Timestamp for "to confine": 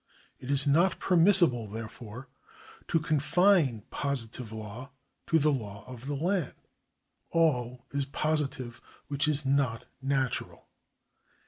2.87-3.83